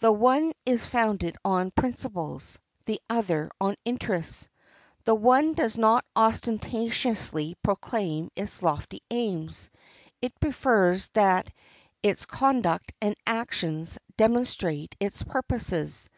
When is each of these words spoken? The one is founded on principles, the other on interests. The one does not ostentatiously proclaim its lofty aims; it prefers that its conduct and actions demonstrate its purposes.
The 0.00 0.10
one 0.10 0.52
is 0.66 0.84
founded 0.84 1.36
on 1.44 1.70
principles, 1.70 2.58
the 2.86 3.00
other 3.08 3.48
on 3.60 3.76
interests. 3.84 4.48
The 5.04 5.14
one 5.14 5.54
does 5.54 5.78
not 5.78 6.04
ostentatiously 6.16 7.54
proclaim 7.62 8.32
its 8.34 8.64
lofty 8.64 9.00
aims; 9.12 9.70
it 10.20 10.40
prefers 10.40 11.06
that 11.10 11.50
its 12.02 12.26
conduct 12.26 12.92
and 13.00 13.14
actions 13.28 13.96
demonstrate 14.16 14.96
its 14.98 15.22
purposes. 15.22 16.10